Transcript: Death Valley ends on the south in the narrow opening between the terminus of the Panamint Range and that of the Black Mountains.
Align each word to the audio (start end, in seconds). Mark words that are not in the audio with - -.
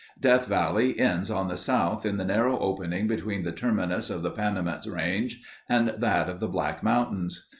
Death 0.19 0.47
Valley 0.47 0.97
ends 0.99 1.29
on 1.29 1.47
the 1.47 1.55
south 1.55 2.07
in 2.07 2.17
the 2.17 2.25
narrow 2.25 2.57
opening 2.57 3.05
between 3.07 3.43
the 3.43 3.51
terminus 3.51 4.09
of 4.09 4.23
the 4.23 4.31
Panamint 4.31 4.87
Range 4.91 5.39
and 5.69 5.89
that 5.89 6.27
of 6.27 6.39
the 6.39 6.47
Black 6.47 6.81
Mountains. 6.81 7.47